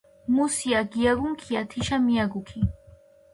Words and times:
მუსიო 0.35 0.81
გიაგუქია 0.93 1.61
თოშა 1.69 1.97
მიაგუქი 2.05 2.61